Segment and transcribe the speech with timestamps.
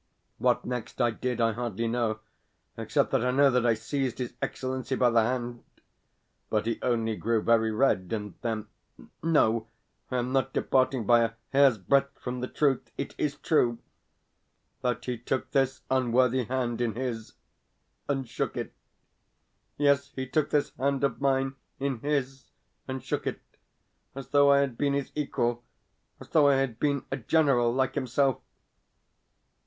[0.39, 2.21] What next I did I hardly know,
[2.75, 5.63] except that I know that I seized his Excellency by the hand.
[6.49, 8.65] But he only grew very red, and then
[9.21, 9.67] no,
[10.09, 13.77] I am not departing by a hair's breadth from the truth it is true
[14.81, 17.33] that he took this unworthy hand in his,
[18.07, 18.73] and shook it!
[19.77, 22.45] Yes, he took this hand of mine in his,
[22.87, 23.39] and shook it,
[24.15, 25.63] as though I had been his equal,
[26.19, 28.39] as though I had been a general like himself!